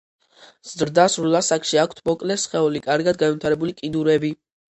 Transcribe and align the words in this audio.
ზრდასრულ 0.69 1.37
ასაკში 1.39 1.79
აქვთ 1.83 2.01
მოკლე 2.11 2.37
სხეული, 2.45 2.83
კარგად 2.89 3.21
განვითარებული 3.25 3.77
კიდურები. 3.83 4.35